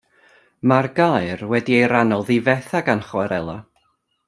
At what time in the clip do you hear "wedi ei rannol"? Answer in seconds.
1.51-2.25